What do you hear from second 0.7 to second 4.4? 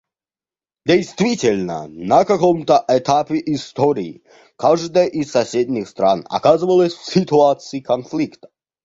Действительно, на каком-то этапе истории